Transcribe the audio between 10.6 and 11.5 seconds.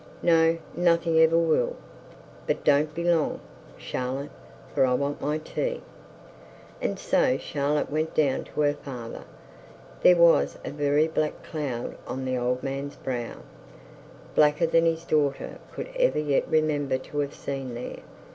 a very black